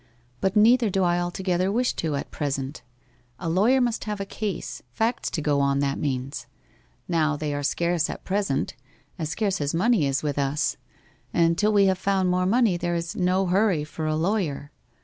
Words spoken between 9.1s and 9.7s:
as scarce